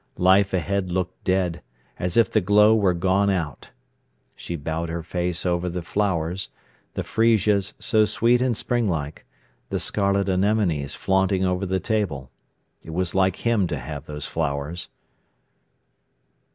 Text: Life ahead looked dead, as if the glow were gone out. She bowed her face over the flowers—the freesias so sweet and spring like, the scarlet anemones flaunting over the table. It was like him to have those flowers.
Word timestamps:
Life 0.17 0.51
ahead 0.51 0.91
looked 0.91 1.23
dead, 1.23 1.61
as 1.99 2.17
if 2.17 2.27
the 2.31 2.41
glow 2.41 2.73
were 2.73 2.95
gone 2.95 3.29
out. 3.29 3.69
She 4.35 4.55
bowed 4.55 4.89
her 4.89 5.03
face 5.03 5.45
over 5.45 5.69
the 5.69 5.83
flowers—the 5.83 7.03
freesias 7.03 7.73
so 7.77 8.05
sweet 8.05 8.41
and 8.41 8.57
spring 8.57 8.89
like, 8.89 9.25
the 9.69 9.79
scarlet 9.79 10.27
anemones 10.27 10.95
flaunting 10.95 11.45
over 11.45 11.67
the 11.67 11.79
table. 11.79 12.31
It 12.81 12.95
was 12.95 13.13
like 13.13 13.45
him 13.45 13.67
to 13.67 13.77
have 13.77 14.07
those 14.07 14.25
flowers. 14.25 14.89